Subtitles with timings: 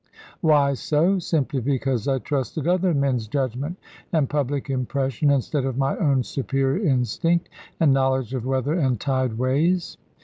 [0.39, 1.19] Why so?
[1.19, 3.77] Simply because I trusted other men's judgment,
[4.11, 9.97] and public impression, instead of my own superior instinct, and knowledge of weather and tideways.